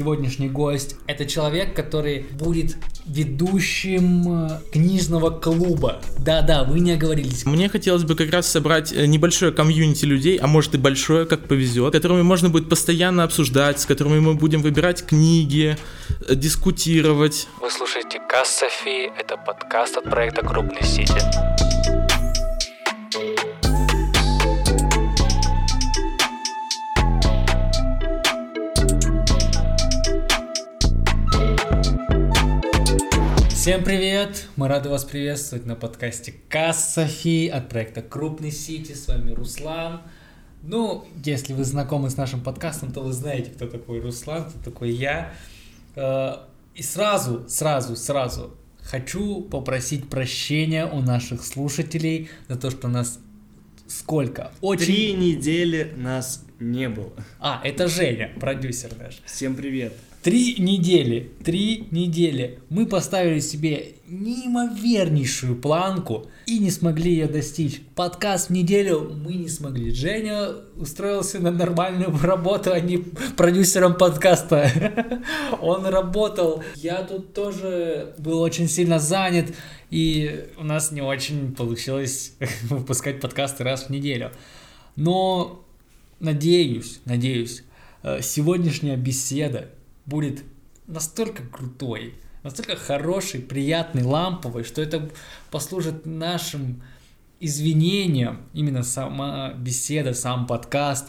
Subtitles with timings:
[0.00, 6.00] сегодняшний гость– это человек, который будет ведущим э, книжного клуба.
[6.18, 7.44] Да-да, вы не оговорились.
[7.44, 11.46] Мне хотелось бы как раз собрать э, небольшое комьюнити людей, а может и большое, как
[11.48, 15.76] повезет, которыми можно будет постоянно обсуждать, с которыми мы будем выбирать книги,
[16.26, 17.46] э, дискутировать.
[17.60, 21.69] Вы слушаете Касс Софи, это подкаст от проекта Крупный Сити.
[33.70, 34.48] Всем привет!
[34.56, 38.94] Мы рады вас приветствовать на подкасте Касс Софи от проекта Крупный Сити.
[38.94, 40.00] С вами Руслан.
[40.64, 44.90] Ну, если вы знакомы с нашим подкастом, то вы знаете, кто такой Руслан, кто такой
[44.90, 45.32] я.
[45.94, 46.38] Э,
[46.74, 53.20] и сразу, сразу, сразу хочу попросить прощения у наших слушателей за то, что нас
[53.86, 54.50] сколько?
[54.62, 54.84] Очень...
[54.84, 57.12] Три недели нас не было.
[57.38, 59.22] А, это Женя, продюсер наш.
[59.24, 59.92] Всем привет.
[60.22, 67.80] Три недели, три недели мы поставили себе неимовернейшую планку и не смогли ее достичь.
[67.94, 69.90] Подкаст в неделю мы не смогли.
[69.94, 74.70] Женя устроился на нормальную работу, а не продюсером подкаста.
[75.62, 76.62] Он работал.
[76.76, 79.46] Я тут тоже был очень сильно занят,
[79.88, 82.34] и у нас не очень получилось
[82.64, 84.32] выпускать подкасты раз в неделю.
[84.96, 85.64] Но
[86.18, 87.64] надеюсь, надеюсь,
[88.02, 89.70] э, сегодняшняя беседа
[90.06, 90.42] будет
[90.86, 95.10] настолько крутой, настолько хороший, приятный, ламповый, что это
[95.50, 96.82] послужит нашим
[97.40, 101.08] извинением, именно сама беседа, сам подкаст,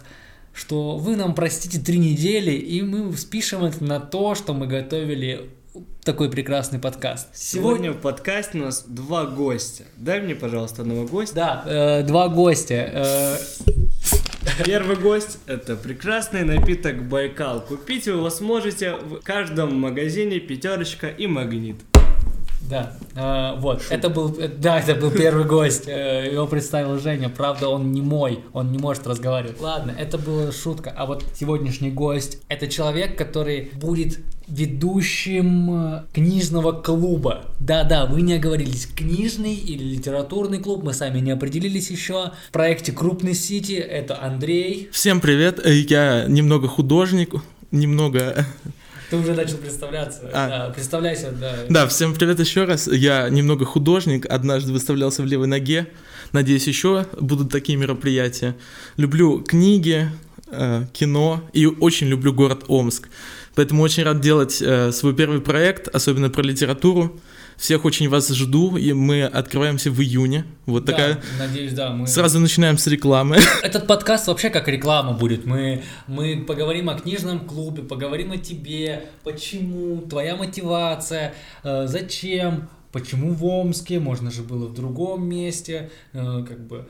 [0.54, 5.50] что вы нам простите три недели, и мы спишем это на то, что мы готовили
[6.04, 7.30] такой прекрасный подкаст.
[7.34, 9.84] Сегодня, Сегодня в подкасте у нас два гостя.
[9.98, 11.36] Дай мне, пожалуйста, одного гостя.
[11.36, 12.76] Да, э, два гостя.
[12.76, 13.38] Э,
[14.66, 17.62] Первый гость– это прекрасный напиток Байкал.
[17.62, 21.78] Купить его вы сможете в каждом магазине «Пятерочка» и «Магнит».
[22.72, 23.92] Да, э, вот, Шут.
[23.92, 28.40] это был, да, это был первый гость, э, его представил Женя, правда, он не мой,
[28.54, 29.60] он не может разговаривать.
[29.60, 36.72] Ладно, это была шутка, а вот сегодняшний гость, это человек, который будет ведущим э, книжного
[36.72, 37.44] клуба.
[37.60, 42.32] Да-да, вы не оговорились, книжный или литературный клуб, мы сами не определились еще.
[42.48, 44.88] В проекте «Крупный Сити» это Андрей.
[44.94, 47.36] Всем привет, э, я немного художник,
[47.72, 48.46] немного
[49.12, 50.22] ты уже начал представляться.
[50.32, 50.48] А.
[50.48, 51.54] Да, представляйся, да.
[51.68, 52.88] Да, всем привет еще раз.
[52.88, 55.88] Я немного художник, однажды выставлялся в левой ноге.
[56.32, 58.56] Надеюсь, еще будут такие мероприятия.
[58.96, 60.10] Люблю книги,
[60.48, 63.10] э, кино и очень люблю город Омск.
[63.54, 67.20] Поэтому очень рад делать э, свой первый проект, особенно про литературу.
[67.62, 70.46] Всех очень вас жду, и мы открываемся в июне.
[70.66, 71.22] Вот да, такая.
[71.38, 71.92] Надеюсь, да.
[71.92, 72.08] Мы...
[72.08, 73.38] Сразу начинаем с рекламы.
[73.62, 75.46] Этот подкаст вообще как реклама будет.
[75.46, 83.32] Мы, мы поговорим о книжном клубе, поговорим о тебе, почему, твоя мотивация, э, зачем, почему
[83.36, 86.88] в Омске, можно же было в другом месте, э, как бы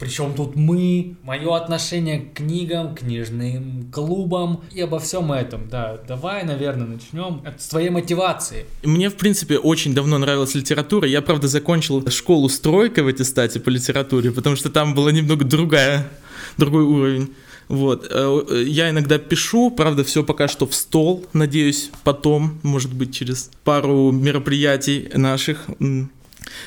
[0.00, 5.68] причем тут мы, мое отношение к книгам, книжным клубам и обо всем этом.
[5.68, 8.64] Да, давай, наверное, начнем с твоей мотивации.
[8.82, 11.06] Мне, в принципе, очень давно нравилась литература.
[11.06, 16.08] Я, правда, закончил школу стройка в аттестате по литературе, потому что там была немного другая,
[16.56, 17.34] другой уровень.
[17.68, 18.08] Вот.
[18.10, 21.26] Э, я иногда пишу, правда, все пока что в стол.
[21.34, 25.66] Надеюсь, потом, может быть, через пару мероприятий наших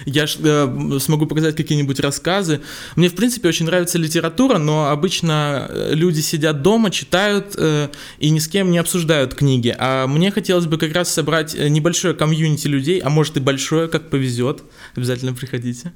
[0.06, 2.62] я э, смогу показать какие-нибудь рассказы.
[2.96, 7.90] Мне, в принципе, очень нравится литература, но обычно э, люди сидят дома, читают э,
[8.20, 9.76] и ни с кем не обсуждают книги.
[9.78, 13.88] А мне хотелось бы как раз собрать э, небольшое комьюнити людей, а может и большое,
[13.88, 14.64] как повезет.
[14.96, 15.94] Обязательно приходите.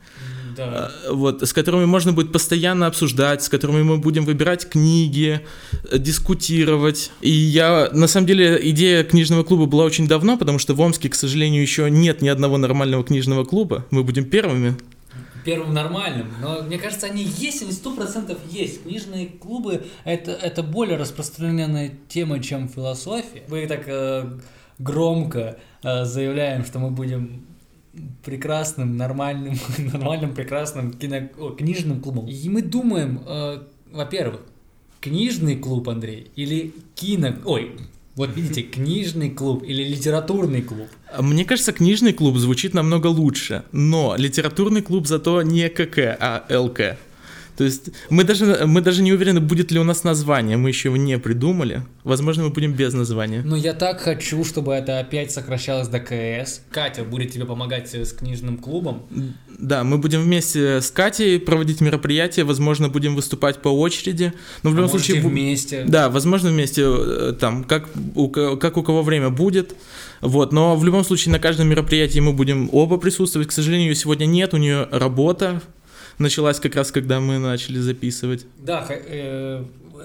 [0.58, 0.92] Да.
[1.06, 5.42] Э, вот, с которыми можно будет постоянно обсуждать, с которыми мы будем выбирать книги,
[5.90, 7.12] э, дискутировать.
[7.22, 11.10] И я, на самом деле, идея книжного клуба была очень давно, потому что в Омске,
[11.10, 13.86] к сожалению, еще нет ни одного нормального книжного клуба.
[13.92, 14.76] Мы будем первыми
[15.46, 16.28] первым нормальным.
[16.42, 18.84] Но мне кажется, они есть, они сто процентов есть.
[18.84, 23.44] Книжные клубы это, это более распространенная тема, чем философия.
[23.48, 24.26] Мы так э,
[24.78, 27.46] громко э, заявляем, что мы будем
[28.24, 32.28] прекрасным, нормальным, нормальным, прекрасным кино, о, книжным клубом.
[32.28, 33.60] И мы думаем, э,
[33.92, 34.42] во-первых,
[35.02, 37.36] книжный клуб, Андрей, или кино...
[37.46, 37.72] Ой,
[38.16, 40.88] вот видите, книжный клуб или литературный клуб.
[41.20, 46.98] Мне кажется, книжный клуб звучит намного лучше, но литературный клуб зато не КК, а ЛК.
[47.58, 50.90] То есть мы даже, мы даже не уверены, будет ли у нас название, мы еще
[50.90, 51.82] его не придумали.
[52.04, 53.42] Возможно, мы будем без названия.
[53.44, 56.62] Но я так хочу, чтобы это опять сокращалось до КС.
[56.70, 59.08] Катя будет тебе помогать с книжным клубом.
[59.58, 64.34] Да, мы будем вместе с Катей проводить мероприятия, возможно, будем выступать по очереди.
[64.62, 65.28] Но в А любом можете случае...
[65.28, 65.84] вместе.
[65.88, 69.76] Да, возможно, вместе, э, там, как у, как у кого время будет.
[70.22, 73.48] Вот, но в любом случае на каждом мероприятии мы будем оба присутствовать.
[73.50, 75.62] К сожалению, ее сегодня нет, у нее работа
[76.18, 78.46] началась как раз, когда мы начали записывать.
[78.58, 79.64] Да, э,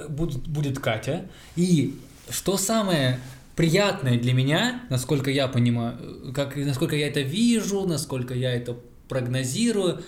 [0.08, 1.26] будет, будет Катя.
[1.56, 1.96] И
[2.30, 3.18] что самое
[3.56, 8.76] приятное для меня, насколько я понимаю, э, как, насколько я это вижу, насколько я это
[9.08, 10.02] прогнозирую,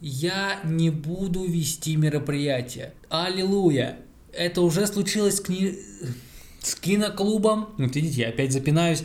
[0.00, 2.92] я не буду вести мероприятие.
[3.08, 3.98] Аллилуйя!
[4.32, 5.78] Это уже случилось с, кни...
[6.60, 7.68] с киноклубом.
[7.78, 9.04] Вот видите, я опять запинаюсь.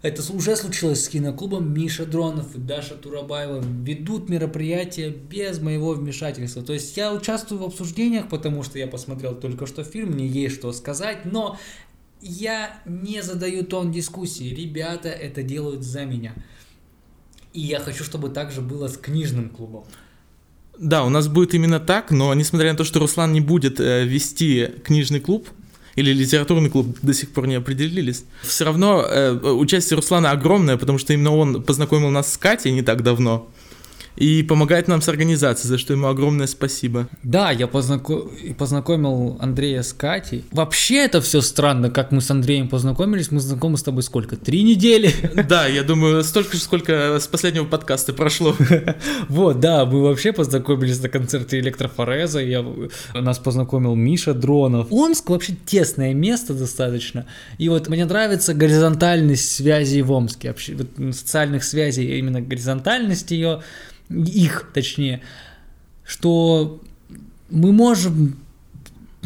[0.00, 1.72] Это уже случилось с киноклубом.
[1.74, 6.62] Миша Дронов и Даша Турабаева ведут мероприятие без моего вмешательства.
[6.62, 10.54] То есть я участвую в обсуждениях, потому что я посмотрел только что фильм, мне есть
[10.54, 11.58] что сказать, но
[12.20, 14.54] я не задаю тон дискуссии.
[14.54, 16.34] Ребята это делают за меня.
[17.52, 19.84] И я хочу, чтобы так же было с книжным клубом.
[20.78, 24.04] Да, у нас будет именно так, но несмотря на то, что Руслан не будет э,
[24.04, 25.48] вести книжный клуб
[25.98, 30.98] или литературный клуб, до сих пор не определились, все равно э, участие Руслана огромное, потому
[30.98, 33.48] что именно он познакомил нас с Катей не так давно
[34.18, 37.08] и помогает нам с организацией, за что ему огромное спасибо.
[37.22, 40.44] Да, я познако- познакомил Андрея с Катей.
[40.50, 43.30] Вообще это все странно, как мы с Андреем познакомились.
[43.30, 44.36] Мы знакомы с тобой сколько?
[44.36, 45.12] Три недели?
[45.48, 48.56] Да, я думаю, столько же, сколько с последнего подкаста прошло.
[49.28, 52.40] Вот, да, мы вообще познакомились на концерте Электрофореза.
[52.40, 52.64] Я,
[53.14, 54.88] нас познакомил Миша Дронов.
[54.90, 57.26] Омск вообще тесное место достаточно.
[57.58, 60.48] И вот мне нравится горизонтальность связей в Омске.
[60.48, 63.60] Вообще, вот, социальных связей, а именно горизонтальность ее,
[64.10, 65.22] их точнее,
[66.04, 66.80] что
[67.50, 68.36] мы можем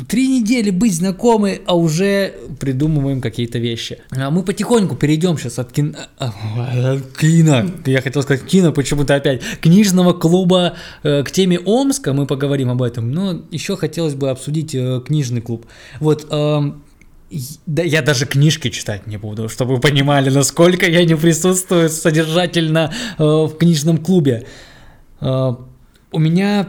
[0.08, 3.98] три недели быть знакомы, а уже придумываем какие-то вещи.
[4.10, 5.94] А мы потихоньку перейдем сейчас от кино...
[6.18, 7.66] от кино.
[7.86, 9.42] Я хотел сказать кино, почему-то опять.
[9.60, 13.12] Книжного клуба э, к теме Омска, мы поговорим об этом.
[13.12, 15.66] Но еще хотелось бы обсудить э, книжный клуб.
[16.00, 16.26] Вот...
[16.30, 16.82] эм,
[17.64, 22.92] да, я даже книжки читать не буду, чтобы вы понимали, насколько я не присутствую содержательно
[23.18, 24.46] э, в книжном клубе.
[25.22, 25.54] Э,
[26.10, 26.68] у меня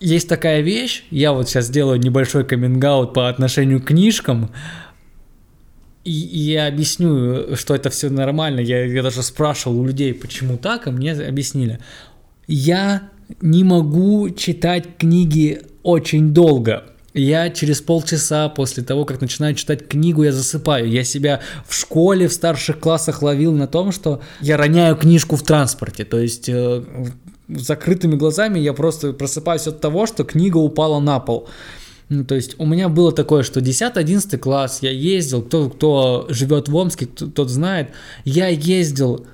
[0.00, 4.50] есть такая вещь, я вот сейчас делаю небольшой каминг по отношению к книжкам,
[6.04, 8.60] и, и я объясню, что это все нормально.
[8.60, 11.80] Я, я даже спрашивал у людей, почему так, и мне объяснили.
[12.46, 13.10] Я
[13.42, 16.84] не могу читать книги очень долго.
[17.12, 20.88] Я через полчаса после того, как начинаю читать книгу, я засыпаю.
[20.88, 25.42] Я себя в школе, в старших классах ловил на том, что я роняю книжку в
[25.42, 26.04] транспорте.
[26.04, 26.84] То есть э,
[27.48, 31.48] закрытыми глазами я просто просыпаюсь от того, что книга упала на пол.
[32.08, 36.68] Ну, то есть у меня было такое, что 10-11 класс, я ездил, кто, кто живет
[36.68, 37.90] в Омске, кто- тот знает,
[38.24, 39.26] я ездил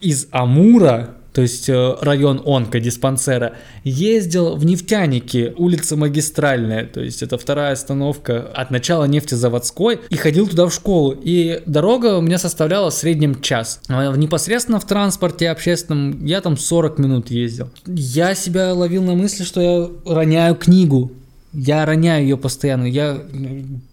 [0.00, 7.36] из Амура, то есть э, район онкодиспансера, ездил в нефтяники, улица Магистральная, то есть это
[7.36, 11.18] вторая остановка от начала нефтезаводской, и ходил туда в школу.
[11.20, 13.80] И дорога у меня составляла в среднем час.
[13.88, 17.68] А Непосредственно в транспорте общественном я там 40 минут ездил.
[17.84, 21.10] Я себя ловил на мысли, что я роняю книгу.
[21.52, 22.84] Я роняю ее постоянно.
[22.84, 23.20] Я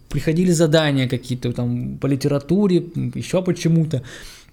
[0.09, 2.83] приходили задания какие-то там по литературе,
[3.15, 4.03] еще почему-то.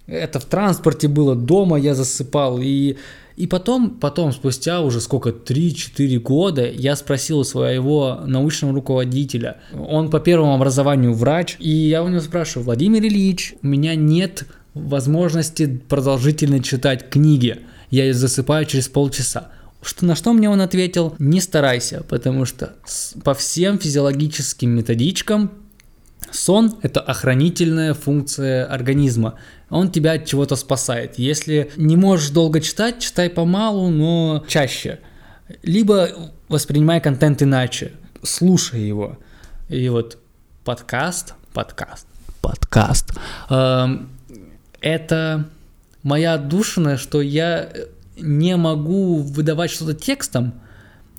[0.09, 2.59] Это в транспорте было, дома я засыпал.
[2.61, 2.97] И,
[3.37, 9.59] и потом, потом, спустя уже сколько, 3-4 года, я спросил у своего научного руководителя.
[9.79, 11.57] Он по первому образованию врач.
[11.61, 17.59] И я у него спрашиваю, Владимир Ильич, у меня нет возможности продолжительно читать книги.
[17.91, 19.49] Я засыпаю через полчаса.
[19.83, 22.75] Что, на что мне он ответил, не старайся, потому что
[23.25, 25.53] по всем физиологическим методичкам
[26.31, 29.35] сон– это охранительная функция организма.
[29.71, 31.19] Он тебя от чего-то спасает.
[31.19, 35.01] Если не можешь долго читать, читай помалу, но чаще.
[35.63, 36.09] Либо
[36.49, 37.93] воспринимай контент иначе,
[38.23, 39.19] слушай его.
[39.69, 40.19] И вот
[40.65, 42.07] подкаст, подкаст,
[42.41, 43.13] подкаст.
[43.51, 44.11] эм,
[44.81, 45.49] это
[46.03, 47.71] моя отдушина, что я
[48.17, 50.55] не могу выдавать что-то текстом.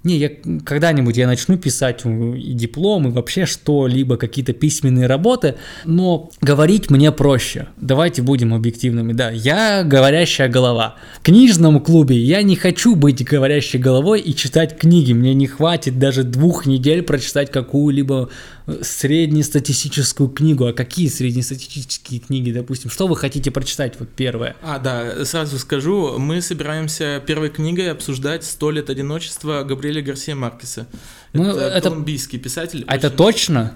[0.04, 0.30] Не, я
[0.64, 7.12] когда-нибудь я начну писать и диплом, и вообще что-либо, какие-то письменные работы, но говорить мне
[7.12, 7.68] проще.
[7.78, 9.12] Давайте будем объективными.
[9.12, 10.96] Да, я говорящая голова.
[11.20, 15.12] В книжном клубе я не хочу быть говорящей головой и читать книги.
[15.12, 18.30] Мне не хватит даже двух недель прочитать какую-либо
[18.82, 20.66] среднестатистическую книгу.
[20.68, 22.90] А какие среднестатистические книги, допустим?
[22.90, 23.96] Что вы хотите прочитать?
[24.00, 24.56] Вот первое.
[24.62, 30.88] А, да, сразу скажу, мы собираемся первой книгой обсуждать «Сто лет одиночества» Габриэля Гарсия Маркеса.
[31.34, 32.84] Ну, это, это- колумбийский писатель.
[32.88, 33.74] А это очень- точно?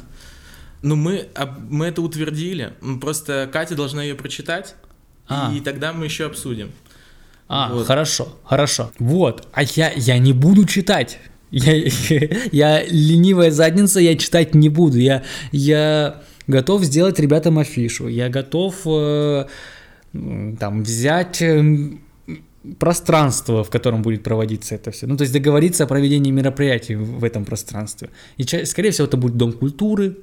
[0.82, 1.28] Ну, мы,
[1.70, 2.74] мы это утвердили.
[3.00, 4.76] Просто Катя должна ее прочитать,
[5.28, 5.54] А.
[5.56, 6.72] и тогда мы еще обсудим.
[7.48, 7.88] А, Вот.
[7.88, 8.92] хорошо, хорошо.
[9.00, 11.20] Вот, а я, я не буду читать.
[11.54, 14.98] Я, я ленивая задница, я читать не буду.
[14.98, 18.08] Я, я готов сделать ребятам афишу.
[18.08, 19.46] Я готов э,
[20.60, 22.02] там взять эм,
[22.80, 25.06] пространство, в котором будет проводиться это все.
[25.06, 28.10] Ну, то есть договориться о проведении мероприятий в этом пространстве.
[28.38, 30.18] И, скорее всего, это будет дом культуры,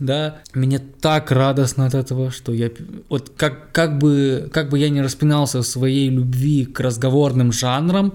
[0.00, 0.38] да.
[0.54, 2.70] Мне так радостно от этого, что я...
[3.08, 8.14] Вот как, как, бы, как бы я не распинался в своей любви к разговорным жанрам,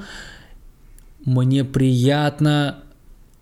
[1.30, 2.84] мне приятно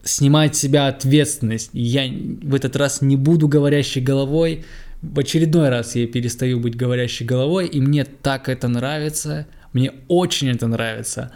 [0.04, 1.70] снимать с себя ответственность.
[1.74, 4.66] Я в этот раз не буду говорящей головой.
[5.02, 9.48] В очередной раз я перестаю быть говорящей головой, и мне так это нравится.
[9.74, 11.32] Мне очень это нравится.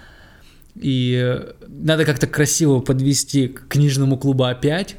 [0.75, 4.95] И э, надо как-то красиво подвести к книжному клубу опять.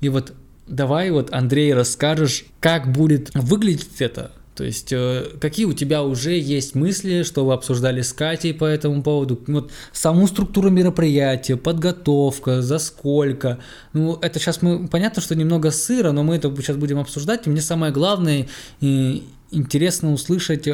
[0.00, 0.32] И вот
[0.66, 4.32] давай вот, Андрей, расскажешь, как будет выглядеть это.
[4.54, 8.64] То есть, э, какие у тебя уже есть мысли, что вы обсуждали с Катей по
[8.64, 9.40] этому поводу?
[9.46, 13.58] Вот саму структуру мероприятия, подготовка, за сколько.
[13.92, 17.46] Ну, это сейчас мы, понятно, что немного сыро, но мы это сейчас будем обсуждать.
[17.46, 18.48] И мне самое главное,
[18.80, 20.68] э, интересно услышать,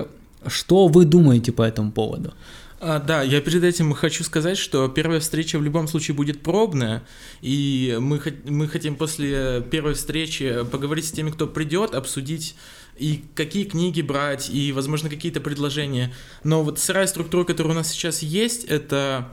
[0.47, 2.33] что вы думаете по этому поводу.
[2.79, 7.03] А, да, я перед этим хочу сказать, что первая встреча в любом случае будет пробная,
[7.41, 12.55] и мы, мы хотим после первой встречи поговорить с теми, кто придет, обсудить
[12.99, 16.13] и какие книги брать, и, возможно, какие-то предложения.
[16.45, 19.29] Но вот сырая структура, которая у нас сейчас есть, это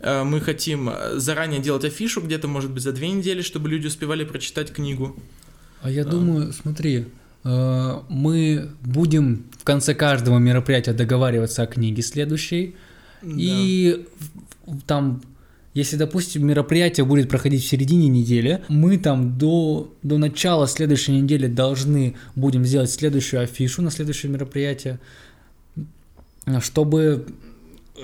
[0.00, 4.24] э, мы хотим заранее делать афишу где-то, может быть, за две недели, чтобы люди успевали
[4.24, 5.16] прочитать книгу.
[5.82, 7.06] А я думаю, смотри,
[7.44, 12.76] э, мы будем в конце каждого мероприятия договариваться о книге следующей.
[13.24, 14.04] И
[14.66, 15.22] в- в- там,
[15.74, 21.46] если, допустим, мероприятие будет проходить в середине недели, мы там до, до начала следующей недели
[21.46, 25.00] должны будем сделать следующую афишу на следующее мероприятие,
[26.60, 27.26] чтобы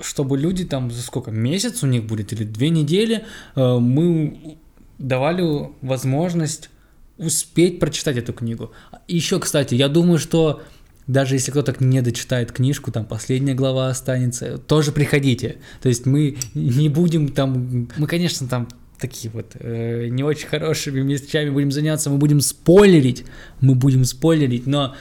[0.01, 4.57] чтобы люди там за сколько месяц у них будет или две недели э, мы
[4.97, 6.69] давали возможность
[7.17, 8.71] успеть прочитать эту книгу.
[9.07, 10.61] Еще, кстати, я думаю, что
[11.09, 15.57] даже если кто-то не дочитает книжку, там последняя глава останется, тоже приходите.
[15.81, 18.67] То есть мы не будем там, мы, конечно, там
[18.99, 23.25] такие вот э, не очень хорошими вещами будем заняться, мы будем спойлерить,
[23.59, 24.95] мы будем спойлерить, но,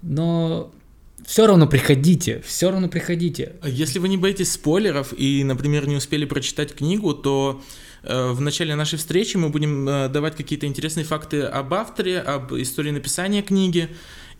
[0.00, 0.72] но
[1.26, 3.56] все равно приходите, все равно приходите.
[3.66, 7.60] Если вы не боитесь спойлеров и, например, не успели прочитать книгу, то
[8.02, 12.54] э, в начале нашей встречи мы будем э, давать какие-то интересные факты об авторе, об
[12.54, 13.90] истории написания книги,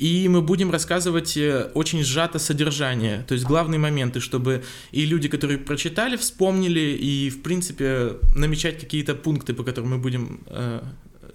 [0.03, 5.29] и мы будем рассказывать э, очень сжато содержание, то есть главные моменты, чтобы и люди,
[5.29, 10.83] которые прочитали, вспомнили, и, в принципе, намечать какие-то пункты, по которым мы будем э,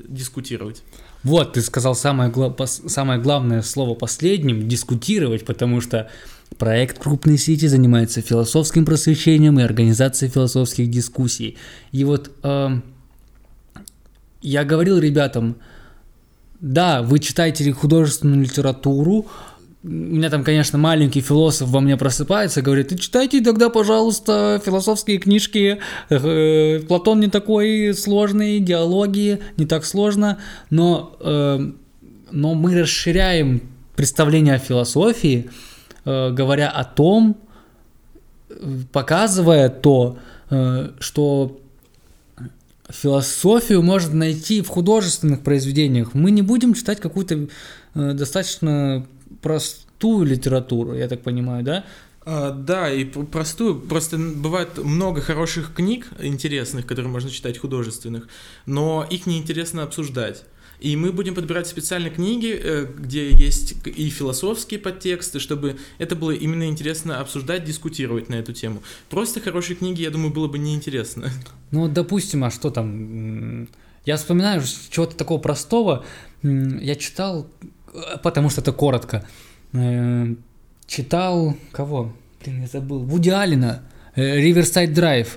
[0.05, 0.83] дискутировать.
[1.23, 6.11] Вот, ты сказал самое, гла- самое главное слово последним– дискутировать, потому что
[6.57, 11.57] проект «Крупные сети» занимается философским просвещением и организацией философских дискуссий.
[11.93, 12.83] И вот эм,
[14.41, 15.55] я говорил ребятам,
[16.59, 19.27] да, вы читаете художественную литературу,
[19.83, 25.17] у меня там, конечно, маленький философ во мне просыпается, говорит, ты читайте тогда, пожалуйста, философские
[25.17, 31.71] книжки, Э, Платон не такой сложный, диалоги не так сложно, но, э,
[32.31, 33.61] но мы расширяем
[33.95, 35.49] представление о философии,
[36.05, 37.37] э, говоря о том,
[38.49, 38.55] э,
[38.91, 40.17] показывая то,
[40.49, 41.59] э, что
[42.89, 46.13] философию можно найти в художественных произведениях.
[46.13, 47.47] Мы не будем читать какую-то
[47.95, 49.05] э, достаточно
[49.41, 51.85] простую литературу, я так понимаю, да?
[52.29, 58.27] А, да, и простую, просто бывает много хороших книг интересных, которые можно читать художественных,
[58.65, 60.43] но их неинтересно обсуждать.
[60.79, 66.31] И мы будем подбирать специальные книги, э, где есть и философские подтексты, чтобы это было
[66.31, 68.83] именно интересно обсуждать, дискутировать на эту тему.
[69.09, 71.31] Просто хорошие книги, я думаю, было бы неинтересно.
[71.69, 73.67] Ну, допустим, а что там?
[74.05, 76.05] Я вспоминаю чего-то такого простого.
[76.41, 77.47] Я читал,
[77.93, 79.25] э, потому что это коротко,
[79.73, 80.35] э,
[80.85, 82.13] читал кого?
[82.41, 82.99] Блин, я забыл.
[82.99, 83.83] Вуди Алина,
[84.93, 85.27] Drive.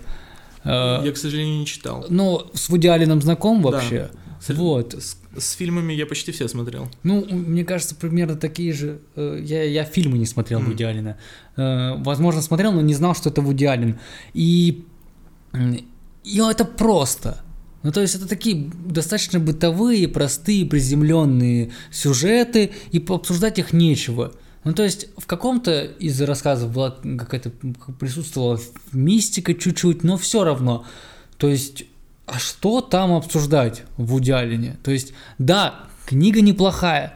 [0.65, 2.07] Э, Я, к сожалению, не читал.
[2.09, 3.63] Ну, с Вуди Алином знаком
[4.11, 4.11] Да.
[4.41, 4.95] С- Вот.
[4.95, 6.89] С, с фильмами я почти все смотрел.
[7.03, 9.01] Ну, мне кажется, примерно такие же.
[9.17, 10.71] э, Я, я фильмы не смотрел Мгм.
[10.71, 11.17] Вуди Алина.
[11.57, 13.99] Э, Возможно, смотрел, но не знал, что это Вуди Аллен.
[14.35, 14.85] И,
[16.25, 17.43] и это просто.
[17.83, 24.33] Ну, то есть это такие достаточно бытовые, простые, приземленные сюжеты, и обсуждать их нечего.
[24.65, 27.51] Ну, то есть в каком-то из рассказов была какая-то
[27.99, 28.61] присутствовала
[28.93, 30.85] мистика чуть-чуть, но все равно.
[31.39, 31.85] То есть,
[32.31, 34.77] а что там обсуждать в Удялине?
[34.83, 37.15] То есть, да, книга неплохая.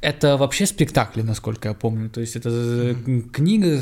[0.00, 2.10] Это вообще спектакль, насколько я помню.
[2.10, 3.30] То есть, это mm-hmm.
[3.30, 3.80] книга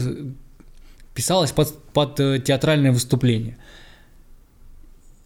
[1.14, 3.58] писалась под, под э, театральное выступление.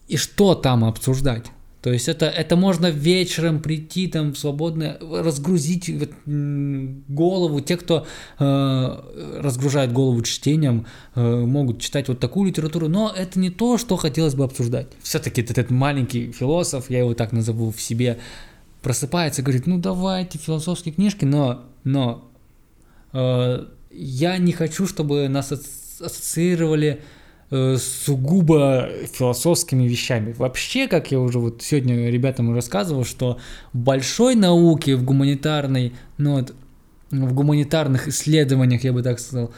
[0.08, 1.46] И что там обсуждать?
[1.84, 5.90] То есть это, это можно вечером прийти там свободно, разгрузить
[6.24, 7.60] голову.
[7.60, 8.06] Те, кто
[8.38, 13.98] э, разгружает голову чтением, э, могут читать вот такую литературу, но это не то, что
[13.98, 14.86] хотелось бы обсуждать.
[15.02, 18.18] Все-таки этот маленький философ, я его так назову в себе,
[18.80, 22.30] просыпается и говорит, ну давайте философские книжки, но, но
[23.12, 27.02] э, я не хочу, чтобы нас ассоциировали
[27.56, 30.34] Э, сугубо философскими вещами.
[30.36, 33.38] Вообще, как я уже вот сегодня ребятам рассказывал, что
[33.72, 36.52] большой науке, в гуманитарной, ну вот,
[37.12, 39.52] в гуманитарных исследованиях, я бы так сказал,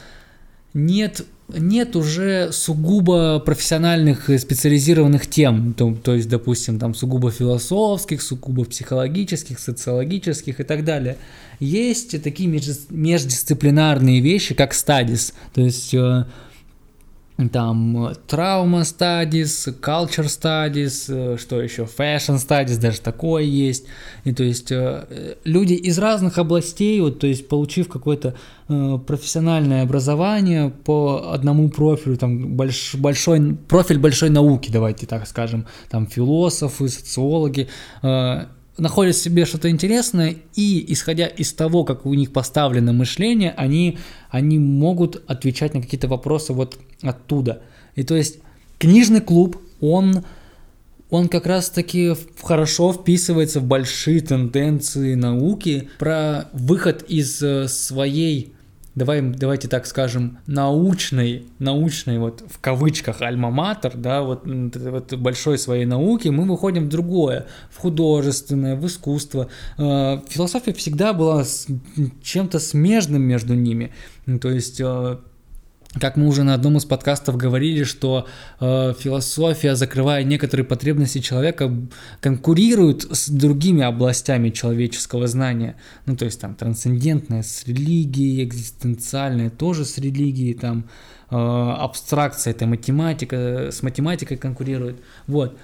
[0.75, 8.65] нет, нет уже сугубо профессиональных специализированных тем, то, то есть, допустим, там сугубо философских, сугубо
[8.65, 11.17] психологических, социологических и так далее.
[11.59, 16.25] Есть такие междисциплинарные вещи, как стадис, то есть э,
[17.51, 23.85] там травма стадис, culture studies, что еще, fashion studies, даже такое есть.
[24.23, 28.33] И то есть э, люди из разных областей, вот, то есть получив какое-то
[28.69, 35.67] э, профессиональное образование по одному профилю, там больш, большой профиль большой науки, давайте так скажем,
[35.89, 37.67] там философы, социологи,
[38.01, 38.45] э,
[38.77, 43.97] находят в себе что-то интересное, и исходя из того, как у них поставлено мышление, они,
[44.29, 47.61] они могут отвечать на какие-то вопросы вот оттуда.
[47.95, 48.39] И то есть
[48.77, 50.23] книжный клуб, он,
[51.09, 58.53] он как раз-таки хорошо вписывается в большие тенденции науки про выход из э, своей
[58.97, 65.85] давай, давайте так скажем, научной, научной вот в кавычках альма-матер, да, вот, вот большой своей
[65.85, 69.49] науки, мы выходим в другое, в художественное, в искусство.
[69.77, 71.45] Э, философия всегда была
[72.23, 73.93] чем-то смежным между ними,
[74.41, 75.17] то есть э,
[75.93, 78.27] как мы уже на одном из подкастов говорили, что
[78.59, 81.73] э, философия, закрывая некоторые потребности человека,
[82.19, 85.75] конкурирует с другими областями человеческого знания.
[86.05, 90.89] Ну, то есть там трансцендентное с религией, экзистенциальное тоже с религией, там
[91.29, 95.01] э, абстракция, это математика, с математикой конкурирует.
[95.25, 95.57] Вот.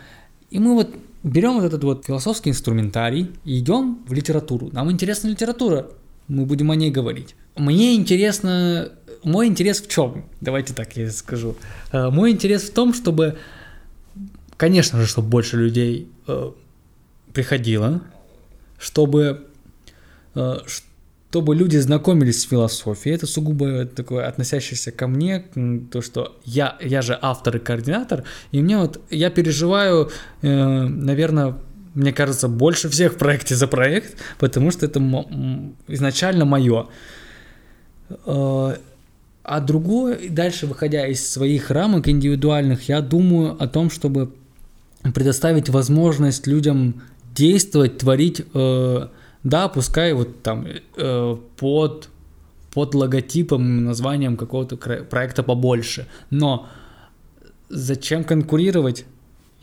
[0.50, 4.70] И мы вот берем вот этот вот философский инструментарий и идем в литературу.
[4.72, 5.88] Нам интересна литература,
[6.28, 7.36] мы будем о ней говорить.
[7.56, 8.92] Мне интересно
[9.24, 10.26] мой интерес в чем?
[10.42, 11.56] Давайте так я скажу.
[11.92, 13.38] Э, мой интерес в том, чтобы,
[14.58, 16.52] конечно же, чтобы больше людей э,
[17.34, 18.02] приходило,
[18.78, 19.48] чтобы,
[20.36, 23.16] э, чтобы люди знакомились с философией.
[23.16, 25.46] Это сугубо такое относящееся ко мне,
[25.92, 31.58] то, что я, я же автор и координатор, и мне вот, я переживаю, наверное,
[31.96, 35.00] мне кажется, больше всех в проекте за проект, потому что это
[35.88, 36.88] изначально мое.
[39.44, 44.32] А другое, дальше выходя из своих рамок индивидуальных, я думаю о том, чтобы
[45.14, 47.02] предоставить возможность людям
[47.36, 49.08] действовать, творить, э,
[49.44, 52.10] да, пускай вот там э, под,
[52.74, 56.68] под логотипом, названием какого-то проекта побольше, но
[57.68, 59.06] зачем конкурировать?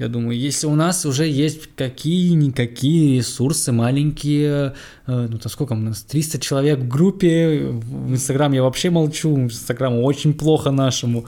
[0.01, 4.75] Я думаю, если у нас уже есть какие-никакие ресурсы маленькие,
[5.07, 9.37] э, ну то сколько у нас, 300 человек в группе, в Инстаграм я вообще молчу,
[9.37, 11.27] Инстаграм очень плохо нашему,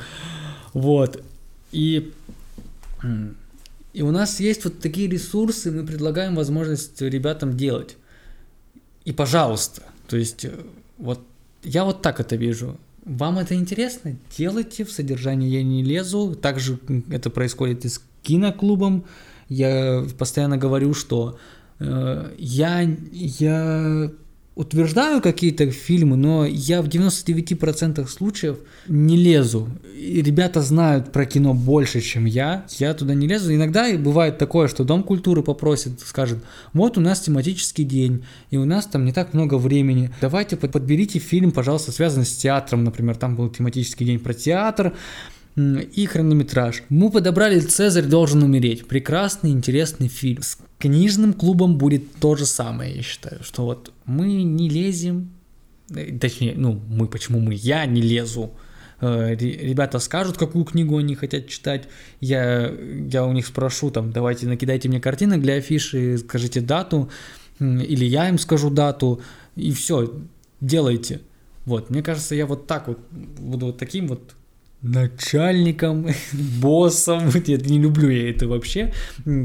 [0.73, 1.23] вот,
[1.71, 2.13] и,
[3.93, 7.99] и у нас есть вот такие ресурсы, мы предлагаем возможность ребятам делать,
[9.05, 10.51] и пожалуйста, то есть э,
[10.97, 11.21] вот
[11.63, 14.17] я вот так это вижу, вам это интересно?
[14.39, 16.37] Делайте, в содержание я не лезу.
[16.41, 16.79] Также
[17.11, 19.05] это происходит и с киноклубом.
[19.49, 21.39] Я постоянно говорю, что
[21.79, 22.81] э, я,
[23.13, 24.11] я
[24.55, 29.69] утверждаю какие-то фильмы, но я в 99% случаев не лезу.
[29.97, 32.67] И ребята знают про кино больше, чем я.
[32.79, 33.55] Я туда не лезу.
[33.55, 36.39] Иногда бывает такое, что Дом культуры попросит, скажет,
[36.75, 40.11] вот у нас тематический день, и у нас там не так много времени.
[40.21, 43.17] Давайте подберите фильм, пожалуйста, связанный с театром, например.
[43.17, 44.93] Там был тематический день про театр
[45.57, 46.83] и хронометраж.
[46.89, 48.87] Мы подобрали «Цезарь должен умереть».
[48.87, 50.43] Прекрасный, интересный фильм.
[50.43, 55.31] С книжным клубом будет то же самое, я считаю, что вот мы не лезем,
[55.95, 58.53] э, точнее, ну, мы, почему мы, я не лезу
[59.01, 61.87] э, ре- ребята скажут, какую книгу они хотят читать,
[62.21, 62.73] я,
[63.09, 67.11] я у них спрошу, там, давайте накидайте мне картинок для афиши, скажите дату,
[67.61, 69.21] или я им скажу дату,
[69.55, 70.13] и все,
[70.61, 71.21] делайте.
[71.67, 72.99] Вот, мне кажется, я вот так вот
[73.39, 74.35] буду вот таким вот
[74.83, 76.09] начальником,
[76.61, 77.31] боссом.
[77.47, 78.93] Нет, не люблю я это вообще.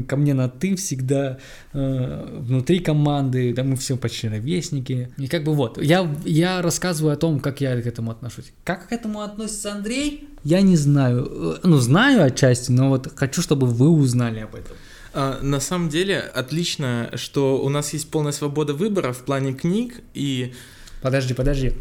[0.08, 1.38] Ко мне на ты всегда
[1.72, 5.10] э, внутри команды, да мы все почти ровесники.
[5.18, 8.52] И как бы вот, я, я рассказываю о том, как я к этому отношусь.
[8.64, 11.28] Как к этому относится Андрей, я не знаю.
[11.30, 14.76] Э, Ну, знаю отчасти, но вот хочу, чтобы вы узнали об этом.
[15.14, 20.00] А, на самом деле, отлично, что у нас есть полная свобода выбора в плане книг,
[20.14, 20.52] и
[21.00, 21.72] Подожди, подожди.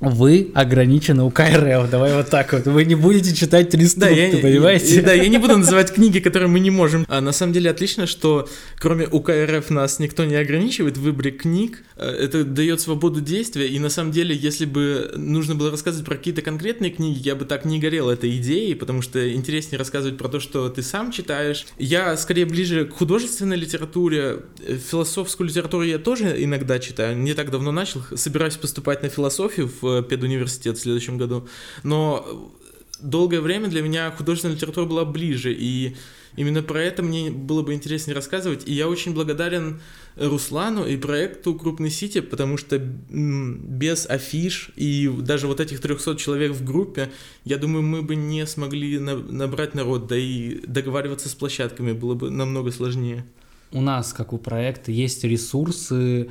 [0.00, 2.64] Вы ограничены у КРФ, давай вот так вот.
[2.66, 4.96] Вы не будете читать три Да, я, понимаете?
[4.96, 7.04] я- да, я не буду называть книги, которые мы не можем.
[7.08, 11.82] А на самом деле отлично, что кроме УКРФ нас никто не ограничивает в выборе книг.
[11.96, 13.68] Э, Это дает свободу действия.
[13.68, 17.44] И на самом деле, если бы нужно было рассказывать про какие-то конкретные книги, я бы
[17.44, 21.66] так не горел этой идеей, потому что интереснее рассказывать про то, что ты сам читаешь.
[21.78, 24.38] Я скорее ближе к художественной литературе.
[24.66, 27.18] Э, Философскую литературу я тоже иногда читаю.
[27.18, 28.00] Не так давно начал.
[28.16, 31.48] Собираюсь поступать на философию в э, педуниверситет в следующем году.
[31.82, 32.52] Но
[33.00, 35.96] долгое время для меня художественная литература была ближе, и
[36.36, 38.68] именно про это мне было бы интереснее рассказывать.
[38.68, 39.80] И я очень благодарен
[40.16, 46.52] Руслану и проекту «Крупный Сити», потому что без афиш и даже вот этих 300 человек
[46.52, 47.10] в группе,
[47.44, 52.14] я думаю, мы бы не смогли на- набрать народ, да и договариваться с площадками было
[52.14, 53.24] бы намного сложнее.
[53.72, 56.28] у нас, как у проекта, есть ресурсы,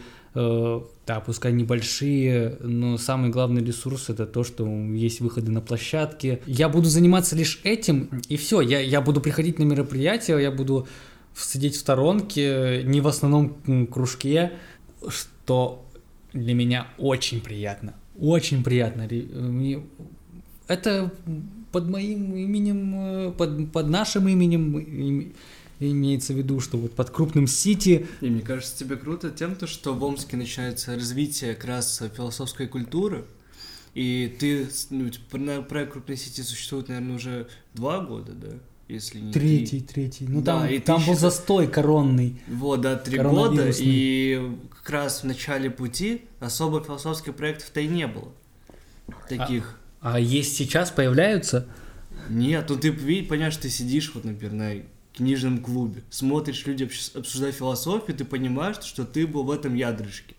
[1.06, 6.39] да, пускай небольшие, но самый главный ресурс это то, что есть выходы на площадке.
[6.45, 8.62] Я буду заниматься лишь этим, и все.
[8.62, 10.88] Я, я буду приходить на мероприятия, я буду
[11.36, 14.52] сидеть в сторонке, не в основном кружке,
[15.08, 15.86] что
[16.34, 17.93] для меня очень приятно.
[18.19, 19.08] Очень приятно.
[19.08, 19.82] Ре- мне-
[20.67, 21.12] Это
[21.71, 25.34] под моим именем, э, под, под нашим именем им-
[25.80, 29.65] имеется в виду, что вот под крупным Сити И мне кажется, тебе круто тем, то,
[29.68, 33.26] что в Омске начинается развитие как раз философской культуры,
[33.94, 38.50] и ты, ну, типа, на- проект «Крупной сети» существует, наверное, уже два года, да?
[38.88, 39.60] Если не три.
[39.60, 40.26] Третий, третий.
[40.28, 42.42] Ну Да, там, и там был считай- застой коронный.
[42.48, 48.08] Вот, да, три года, и как раз в начале пути особо философских проектов-то и не
[48.08, 48.32] было.
[49.28, 49.80] Таких.
[50.02, 51.68] А есть сейчас появляются?
[52.30, 54.74] Нет, ну ты понимаешь, ты сидишь вот, например, на
[55.19, 60.36] книжном клубе, смотришь, люди обсуждают философию, ты понимаешь, что ты был в этом ядрышке.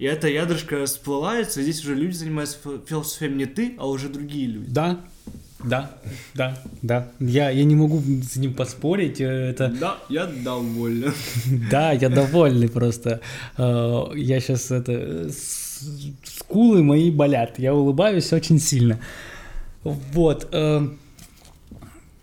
[0.00, 4.08] И это ядрышко расплывается, и здесь уже люди занимаются фи- философией не ты, а уже
[4.08, 4.70] другие люди.
[4.70, 4.98] Да,
[5.64, 5.90] да,
[6.34, 7.08] да, да.
[7.20, 9.20] Я, я не могу с ним поспорить.
[9.20, 11.12] э, Это Да, я доволен.
[11.70, 13.20] да, я довольный просто.
[13.56, 15.30] Э, Я сейчас это э,
[16.24, 17.58] скулы мои болят.
[17.58, 18.98] Я улыбаюсь очень сильно.
[19.84, 20.48] Вот.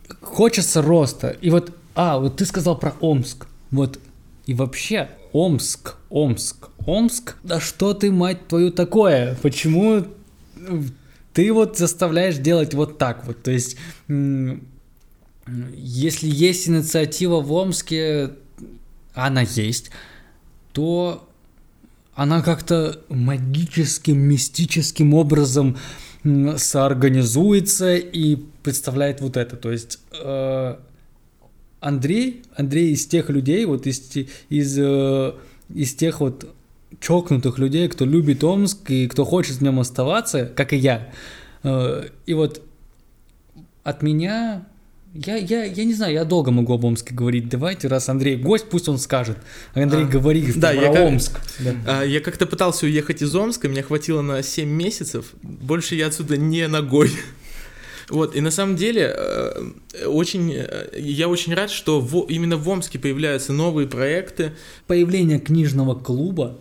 [0.07, 1.29] Э, Хочется роста.
[1.41, 3.47] И вот, а, вот ты сказал про Омск.
[3.71, 3.99] Вот.
[4.45, 7.35] И вообще, Омск, Омск, Омск.
[7.43, 9.37] Да что ты, мать твою, такое?
[9.41, 10.05] Почему
[10.55, 10.83] э,
[11.33, 13.43] ты вот заставляешь делать вот так вот?
[13.43, 13.77] То есть,
[15.75, 18.31] если есть инициатива в Омске,
[19.13, 19.91] она есть,
[20.73, 21.27] то
[22.15, 25.77] она как-то магическим, мистическим образом м,
[26.57, 29.55] соорганизуется и представляет вот это.
[29.55, 30.75] То есть э,
[31.79, 34.11] Андрей, Андрей из тех людей, вот из,
[34.49, 35.33] из, э,
[35.69, 36.51] из тех вот
[36.99, 41.11] чокнутых людей, кто любит Омск и кто хочет в нем оставаться, как и я.
[41.63, 42.63] Э, и вот
[43.83, 44.65] от меня,
[45.15, 47.49] я, я, я не знаю, я долго могу об Омске говорить.
[47.49, 49.37] Давайте, раз Андрей гость, пусть он скажет.
[49.73, 51.39] Андрей, А, говори да, про я как- Омск.
[51.59, 51.73] Да.
[51.87, 56.37] А, Я как-то пытался уехать из Омска, меня хватило на 7 месяцев, больше я отсюда
[56.37, 57.11] не ногой.
[58.09, 62.69] Вот, и на самом деле, э, очень, э, я очень рад, что в- именно в
[62.69, 64.51] Омске появляются новые проекты.
[64.85, 66.55] Появление книжного клуба,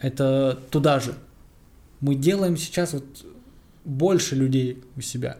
[0.00, 1.14] это туда же.
[2.00, 3.04] Мы делаем сейчас вот
[3.84, 5.38] больше людей у себя.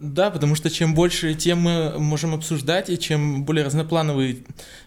[0.00, 4.38] Да, потому что чем больше тем мы можем обсуждать, и чем более разноплановые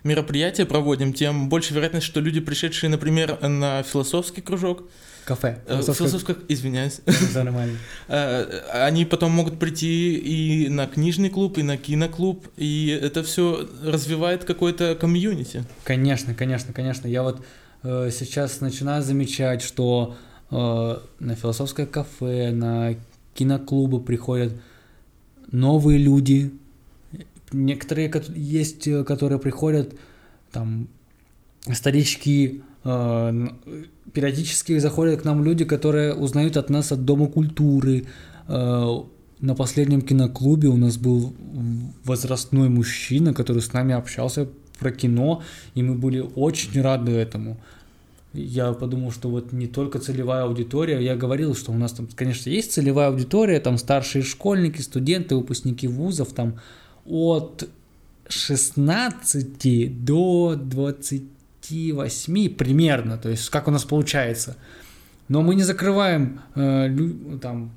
[0.04, 4.90] мероприятия проводим, тем больше вероятность, что люди, пришедшие, например, на философский кружок,
[5.26, 5.60] Кафе.
[5.68, 7.78] э, Философское- философское, извиняюсь, Это нормально.
[8.08, 13.68] Э, Они потом могут прийти и на книжный клуб, и на киноклуб, и это все
[13.84, 15.66] развивает какой-то комьюнити.
[15.84, 17.08] Конечно, конечно, конечно.
[17.08, 17.44] Я вот
[17.84, 20.16] э, сейчас начинаю замечать, что
[20.50, 22.96] э, на философское кафе, на
[23.36, 24.54] киноклубы приходят
[25.52, 26.52] новые люди.
[27.52, 29.94] Некоторые кот- есть, э, которые приходят,
[30.52, 30.88] там,
[31.74, 33.48] старички, Э,
[34.14, 38.06] Периодически заходят к нам люди, которые узнают от нас от Дома культуры.
[38.48, 39.02] Э,
[39.40, 41.34] На последнем киноклубе у нас был
[42.06, 44.48] возрастной мужчина, который с нами общался
[44.80, 45.42] про кино,
[45.74, 47.58] и мы были очень рады этому.
[48.34, 52.50] Я подумал, что вот не только целевая аудитория, я говорил, что у нас там, конечно,
[52.50, 56.60] есть целевая аудитория, там старшие школьники, студенты, выпускники вузов, там
[57.06, 57.68] от
[58.30, 64.56] 16 до 28 примерно, то есть как у нас получается.
[65.28, 67.72] Но мы не закрываем э, лю- там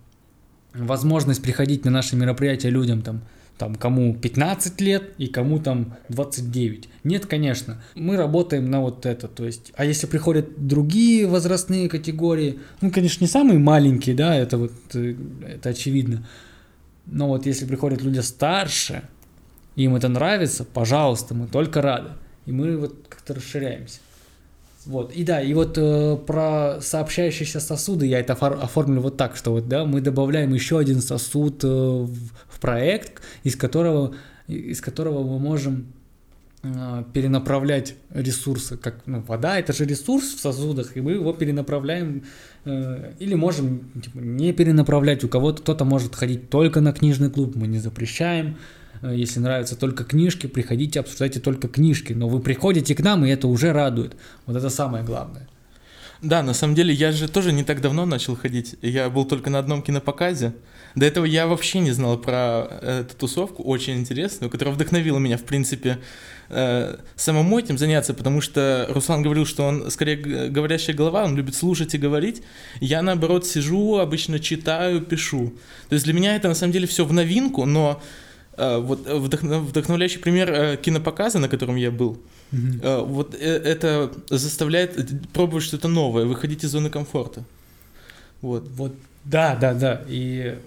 [0.73, 3.23] возможность приходить на наши мероприятия людям там
[3.59, 6.89] там кому 15 лет и кому там 29.
[7.05, 7.83] Нет, конечно.
[7.95, 9.29] Мы работаем на вот это.
[9.29, 14.59] То есть, а если приходят другие возрастные категории, ну, конечно, не самые маленькие, да, это
[14.59, 15.15] вот э,
[15.47, 16.27] это очевидно.
[17.07, 19.03] Но вот если приходят люди старше,
[19.77, 22.11] им это нравится, пожалуйста, мы только рады.
[22.47, 24.01] И мы вот как-то расширяемся.
[24.87, 29.37] Вот, и да, и вот э, про сообщающиеся сосуды я это офор- оформлю вот так,
[29.37, 32.15] что вот, да, мы добавляем еще один сосуд э, в,
[32.49, 34.15] в проект, из которого,
[34.47, 35.87] из которого мы можем
[36.63, 42.25] э, перенаправлять ресурсы, как, ну, вода это же ресурс в сосудах, и мы его перенаправляем,
[42.67, 47.57] э, или можем типа, не перенаправлять, у кого-то кто-то может ходить только на книжный клуб,
[47.57, 48.61] мы не запрещаем, Э,
[49.13, 52.13] если нравятся только книжки, приходите, обсуждайте только книжки.
[52.13, 54.17] Но вы приходите к нам, и это уже радует.
[54.47, 55.49] Вот это самое главное.
[56.25, 58.77] Да, на самом деле я же тоже не так давно начал ходить.
[58.81, 60.55] Я был только на одном кинопоказе.
[60.95, 65.37] До этого я вообще не знал про э, эту тусовку, очень интересную, которая вдохновила меня,
[65.37, 65.99] в принципе,
[66.49, 70.17] э, самому этим заняться, потому что Руслан говорил, что он скорее
[70.49, 72.43] говорящая голова, он любит слушать и говорить.
[72.81, 75.53] Я, наоборот, сижу, обычно читаю, пишу.
[75.89, 78.25] То есть для меня это на самом деле все в новинку, но э,
[78.57, 82.19] вот э, вдохно- вдохновляющий пример э, кинопоказа, на котором я был,
[82.83, 87.43] Э, Вот э, это заставляет э, пробовать что-то новое, выходить из зоны комфорта.
[88.43, 88.69] Вот.
[88.69, 90.03] Вот, да, да, да.
[90.09, 90.59] И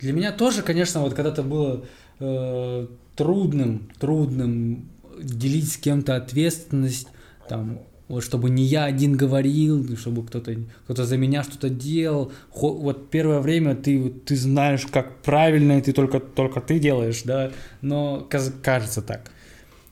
[0.00, 1.84] для меня тоже, конечно, вот когда-то было
[2.18, 4.88] э, трудным, трудным
[5.22, 7.08] делить с кем-то ответственность,
[7.48, 10.56] там, вот чтобы не я один говорил, чтобы кто-то
[10.88, 12.32] кто за меня что-то делал.
[12.50, 17.22] Хо- вот первое время ты, ты знаешь, как правильно, и ты только, только ты делаешь,
[17.22, 18.28] да, но
[18.62, 19.30] кажется так.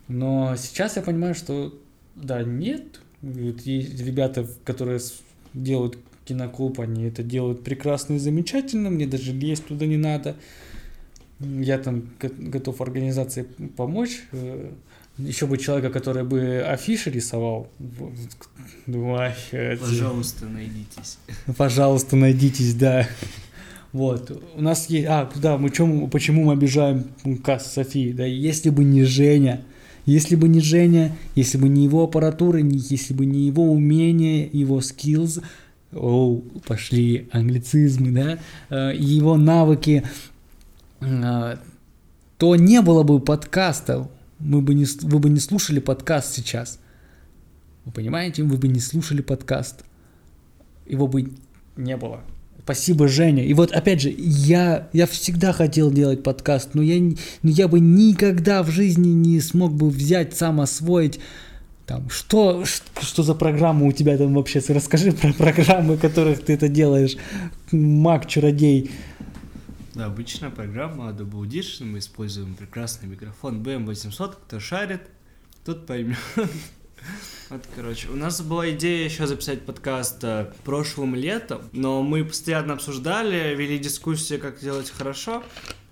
[0.09, 1.73] Но сейчас я понимаю, что
[2.17, 3.01] да, нет.
[3.23, 4.99] Вот есть ребята, которые
[5.55, 10.35] делают киноклуб, они это делают прекрасно и замечательно, мне даже лезть туда не надо.
[11.39, 14.23] Я там го- готов организации помочь.
[15.19, 17.69] Еще бы человека, который бы афиши рисовал.
[18.87, 19.35] Думаю,
[19.81, 21.19] Пожалуйста, найдитесь.
[21.57, 23.07] Пожалуйста, найдитесь, да.
[23.93, 24.31] Вот.
[24.55, 25.07] У нас есть...
[25.09, 27.07] А, да, мы чем, почему мы обижаем
[27.43, 28.13] Касс Софии?
[28.13, 29.65] Да, если бы не Женя,
[30.07, 34.79] если бы не Женя, если бы не его аппаратура, если бы не его умение, его
[34.79, 35.43] skills,
[35.93, 38.39] о, пошли англицизмы, да,
[38.71, 40.05] э, его навыки,
[41.01, 41.57] э,
[42.37, 46.79] то не было бы подкаста, мы бы не, вы бы не слушали подкаст сейчас.
[47.85, 49.85] Вы понимаете, вы бы не слушали подкаст
[50.89, 51.31] его бы
[51.77, 52.21] не было.
[52.65, 53.45] Спасибо, Женя.
[53.45, 57.01] И вот опять же, я, я всегда хотел делать подкаст, но я,
[57.43, 61.19] но я бы никогда в жизни не смог бы взять, сам освоить.
[61.87, 62.65] Там, что,
[63.01, 64.63] что за программа у тебя там вообще?
[64.69, 67.17] Расскажи про программы, которых ты это делаешь.
[67.73, 68.91] Маг-чародей.
[69.95, 71.87] Да, обычная программа Adobe Audition.
[71.87, 74.37] Мы используем прекрасный микрофон BM800.
[74.47, 75.03] Кто шарит,
[75.65, 76.19] тот поймет.
[77.49, 82.75] Вот, короче, у нас была идея еще записать подкаст э, прошлым летом, но мы постоянно
[82.75, 85.43] обсуждали, вели дискуссии, как делать хорошо.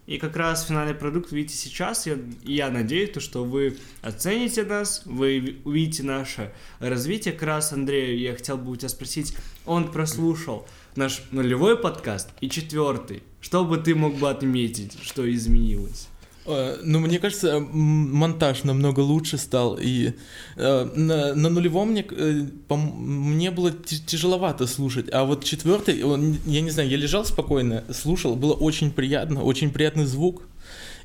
[0.07, 2.07] И как раз финальный продукт видите сейчас.
[2.07, 7.35] Я, я надеюсь, то, что вы оцените нас, вы увидите наше развитие.
[7.35, 12.49] Как раз, Андрей, я хотел бы у тебя спросить, он прослушал наш нулевой подкаст и
[12.49, 13.23] четвертый.
[13.41, 16.09] Что бы ты мог бы отметить, что изменилось?
[16.47, 19.79] Э, Ну, мне кажется, монтаж намного лучше стал.
[19.81, 20.13] И
[20.57, 25.07] э, на, на нулевом мне, э, мне было тяжеловато слушать.
[25.13, 29.71] А вот четвертый, он, я не знаю, я лежал спокойно, слушал, было очень приятно, очень
[29.71, 30.43] приятный звук.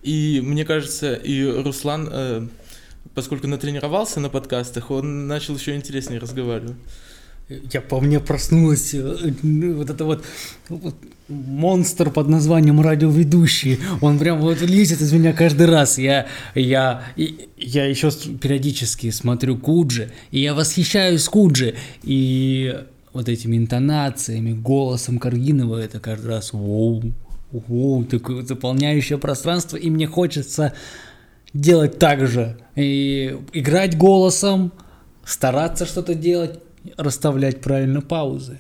[0.04, 2.48] И мне кажется, и Руслан, э,
[3.14, 6.76] поскольку натренировался на подкастах, он начал еще интереснее разговаривать.
[7.72, 10.24] Я по мне проснулась э, э, вот это вот,
[10.70, 10.96] вот
[11.28, 13.80] монстр под названием радиоведущий.
[14.02, 15.98] Он прям вот лезет из меня каждый раз.
[15.98, 17.04] Я, я,
[17.58, 21.76] я еще периодически смотрю Куджи, и я восхищаюсь Куджи.
[22.04, 22.78] И
[23.14, 27.02] вот этими интонациями, голосом Каргинова, это каждый раз воу,
[27.52, 30.74] воу, такое заполняющее пространство, и мне хочется
[31.54, 32.58] делать так же.
[32.76, 34.72] И играть голосом,
[35.26, 36.60] стараться что-то делать,
[36.98, 38.60] расставлять правильно паузы.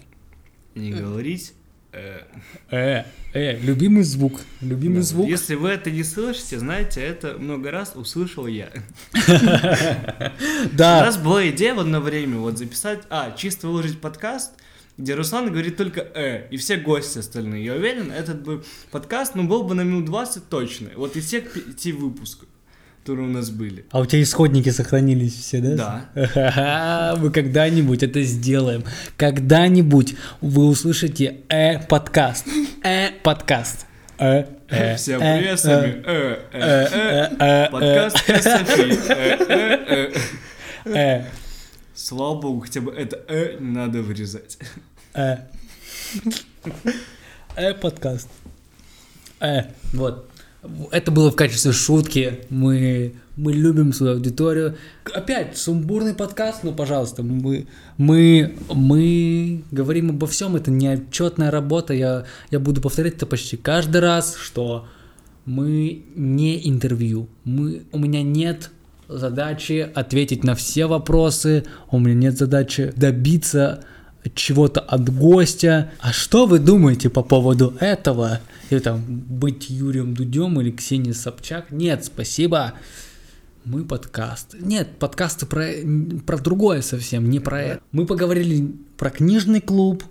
[0.75, 1.53] Не говорить.
[1.91, 2.21] э,
[2.69, 3.03] Э,
[3.33, 5.01] э, любимый звук, любимый да.
[5.01, 5.27] звук.
[5.29, 8.69] Если вы это не слышите, знаете, это много раз услышал я.
[9.13, 14.53] У Да, нас была идея в одно время вот записать, а, чисто выложить подкаст,
[14.97, 17.65] где Руслан говорит только «э», и все гости остальные.
[17.65, 20.89] Я уверен, этот бы подкаст, ну, был бы на минут 20 точно.
[20.95, 22.47] Вот из всех пяти выпусков,
[23.01, 23.83] которые у нас были.
[23.89, 26.05] а у тебя исходники сохранились все, да?
[26.13, 27.15] Да.
[27.19, 28.83] Мы когда-нибудь это сделаем.
[29.17, 32.45] Когда-нибудь вы услышите э-подкаст.
[32.83, 33.87] Э-подкаст.
[34.19, 38.99] Э, э, э, привет, с э, э, э, э, э, э, э, подкаст Софи.
[39.09, 40.13] Э, э,
[40.85, 40.93] э.
[40.93, 41.25] э,
[41.95, 44.59] Слава богу, хотя бы это э не надо вырезать.
[45.15, 45.37] э.
[47.55, 48.29] Э-подкаст.
[49.39, 50.30] Э, вот.
[50.91, 52.39] Это было в качестве шутки.
[52.49, 54.77] Мы, мы любим свою аудиторию.
[55.11, 57.65] Опять, сумбурный подкаст, ну, пожалуйста, мы,
[57.97, 60.87] мы, мы говорим обо всем, это не
[61.49, 61.93] работа.
[61.93, 64.85] Я, я буду повторять это почти каждый раз, что
[65.45, 67.27] мы не интервью.
[67.43, 68.69] Мы, у меня нет
[69.07, 73.83] задачи ответить на все вопросы, у меня нет задачи добиться
[74.35, 75.91] чего-то от гостя.
[75.99, 78.39] А что вы думаете по поводу этого?
[78.69, 81.71] Или там быть Юрием Дудем или Ксенией Собчак?
[81.71, 82.73] Нет, спасибо.
[83.65, 84.55] Мы подкаст.
[84.59, 85.67] Нет, подкасты про,
[86.25, 87.81] про другое совсем, не про это.
[87.91, 90.03] Мы поговорили про книжный клуб,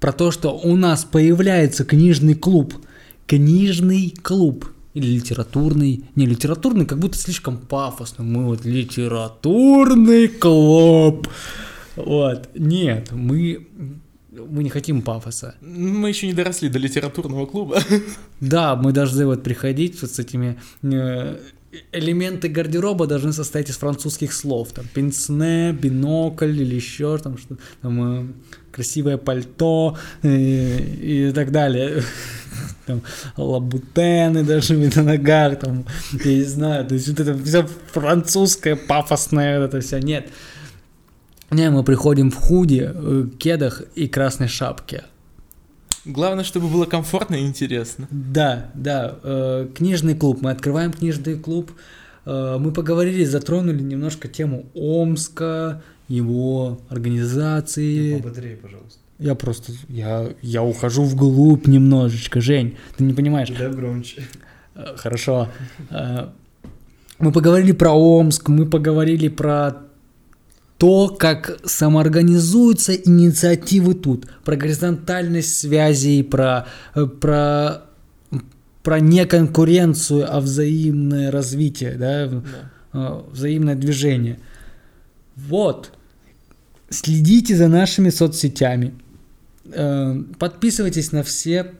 [0.00, 2.74] про то, что у нас появляется книжный клуб.
[3.26, 4.66] Книжный клуб.
[4.94, 6.04] Или литературный.
[6.14, 8.24] Не, литературный как будто слишком пафосно.
[8.24, 11.28] Мы вот литературный клуб.
[11.96, 12.48] Вот.
[12.54, 13.66] Нет, мы,
[14.30, 15.54] мы не хотим пафоса.
[15.60, 17.80] Мы еще не доросли до литературного клуба.
[18.40, 21.38] Да, мы должны вот приходить вот с этими э,
[21.92, 28.20] элементы гардероба должны состоять из французских слов, там пенсне, бинокль или еще там что там
[28.20, 28.26] э,
[28.72, 32.02] красивое пальто э, и так далее.
[32.86, 33.02] Там
[33.36, 35.84] лабутены должны быть на ногах, там,
[36.24, 40.28] я не знаю, то есть вот это все французское, пафосное, вот это все, нет.
[41.50, 45.04] Не, мы приходим в худи, э, кедах и красной шапке.
[46.04, 48.08] Главное, чтобы было комфортно и интересно.
[48.10, 50.40] Да, да, э, книжный клуб.
[50.40, 51.70] Мы открываем книжный клуб.
[52.24, 58.16] Э, мы поговорили, затронули немножко тему Омска, его организации.
[58.18, 58.98] Пободрее, пожалуйста.
[59.18, 63.48] Я просто, я, я ухожу вглубь немножечко, Жень, ты не понимаешь.
[63.48, 64.22] Да, громче.
[64.96, 65.48] Хорошо.
[67.18, 69.85] Мы поговорили про Омск, мы поговорили про
[70.78, 77.82] то, как самоорганизуются инициативы тут, про горизонтальность связей, про, э, про,
[78.82, 82.44] про не конкуренцию, а взаимное развитие, да, в-
[82.92, 84.38] э, взаимное движение.
[85.34, 85.92] Вот.
[86.90, 88.94] Следите за нашими соцсетями.
[89.72, 91.72] Э, Подписывайтесь на все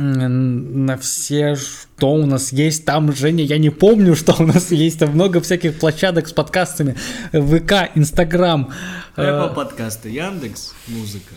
[0.00, 4.98] на все, что у нас есть там, Женя, я не помню, что у нас есть,
[4.98, 6.96] там много всяких площадок с подкастами,
[7.32, 8.72] ВК, Инстаграм,
[9.16, 11.34] э, Apple подкасты, Яндекс, музыка,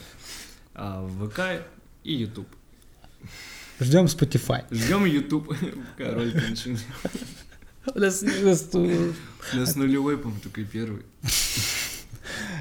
[0.73, 1.65] а, ВК
[2.03, 2.47] и Ютуб.
[3.79, 4.63] ждем Spotify.
[4.71, 5.53] Ждем Ютуб.
[5.97, 6.79] Король конченый.
[7.93, 11.01] У нас- у нас, У нас нулевой, по-моему, только первый.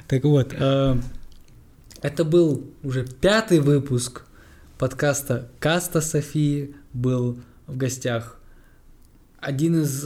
[0.09, 0.97] Так вот, э,
[2.03, 4.25] это был уже пятый выпуск
[4.83, 6.75] подкаста Каста Софии.
[6.93, 8.41] Был в гостях
[9.39, 10.05] один из...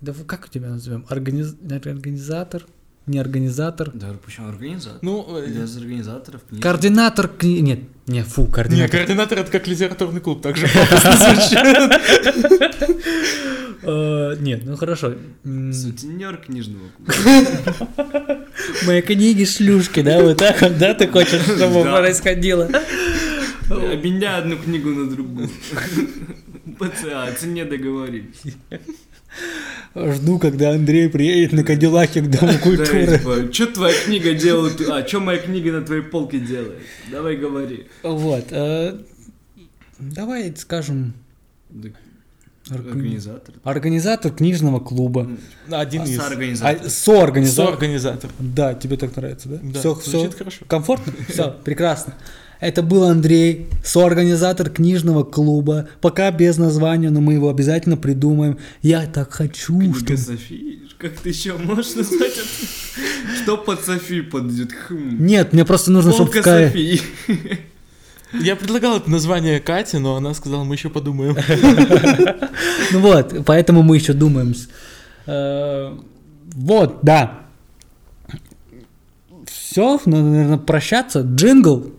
[0.00, 1.04] Да как тебя назовем?
[1.10, 1.54] Организ-
[1.86, 2.62] Организатор?
[3.04, 3.90] Не организатор?
[3.92, 5.00] Да, почему организатор?
[5.02, 6.62] Ну, э, Для организаторов книжки.
[6.62, 7.26] Координатор...
[7.26, 8.90] кни- Нет, не, фу, не, координатор.
[8.90, 10.66] координатор это как литературный клуб, так же.
[13.82, 15.14] Э, Нет, ну хорошо.
[15.44, 18.38] Сутенер книжного клуба.
[18.86, 22.68] Мои книги шлюшки, да, вот так вот, да, ты хочешь, чтобы происходило?
[23.70, 25.48] Обменяй одну книгу на другую.
[26.78, 28.42] ПЦА, о цене договорились.
[29.94, 33.52] Жду, когда Андрей приедет на Кадиллаке к Дому культуры.
[33.52, 34.80] Что твоя книга делает?
[34.88, 36.78] А что моя книга на твоей полке делает?
[37.10, 37.86] Давай говори.
[38.02, 38.44] Вот.
[38.50, 38.98] э,
[39.98, 41.14] Давай скажем,
[41.70, 41.88] Да,
[42.70, 43.54] орг- Организатор.
[43.64, 45.30] организатор книжного клуба.
[45.70, 46.16] Один из.
[46.16, 46.86] Соорганизатор.
[46.86, 47.66] А, Соорганизатор.
[47.72, 48.30] Соорганизатор.
[48.38, 49.58] Да, тебе так нравится, да?
[49.62, 50.64] Да, все, звучит хорошо.
[50.68, 51.12] Комфортно?
[51.28, 52.14] Все, прекрасно.
[52.60, 55.88] Это был Андрей, соорганизатор книжного клуба.
[56.00, 58.58] Пока без названия, но мы его обязательно придумаем.
[58.82, 60.16] Я так хочу, Книга чтобы...
[60.16, 60.80] Софии?
[60.98, 63.36] Как ты еще можешь назвать это?
[63.42, 64.70] Что под Софи подойдет?
[64.88, 65.18] Хм.
[65.26, 67.00] Нет, мне просто нужно, чтобы Полка Софии.
[68.32, 71.36] Я предлагал это название Кате, но она сказала, мы еще подумаем.
[72.92, 74.54] Ну вот, поэтому мы еще думаем.
[75.26, 75.94] э,
[76.54, 77.40] Вот, да.
[79.46, 81.20] Все, надо, наверное, прощаться.
[81.20, 81.92] Джингл.